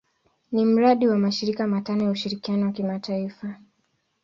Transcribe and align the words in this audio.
Ni 0.51 0.65
mradi 0.65 1.07
wa 1.07 1.17
mashirika 1.17 1.67
matano 1.67 2.03
ya 2.03 2.11
ushirikiano 2.11 2.65
wa 2.65 2.71
kimataifa. 2.71 3.57